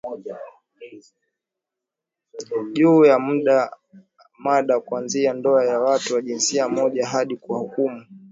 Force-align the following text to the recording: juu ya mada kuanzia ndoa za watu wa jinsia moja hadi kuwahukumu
juu 2.73 3.05
ya 3.05 3.19
mada 4.37 4.79
kuanzia 4.79 5.33
ndoa 5.33 5.65
za 5.65 5.79
watu 5.79 6.13
wa 6.13 6.21
jinsia 6.21 6.69
moja 6.69 7.07
hadi 7.07 7.37
kuwahukumu 7.37 8.05